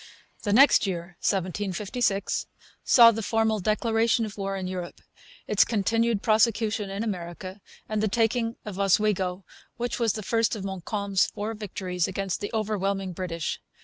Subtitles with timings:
[0.41, 2.47] The next year, 1756,
[2.83, 4.99] saw the formal declaration of war in Europe,
[5.45, 9.45] its continued prosecution in America, and the taking of Oswego,
[9.77, 13.61] which was the first of Montcalm's four victories against the overwhelming British.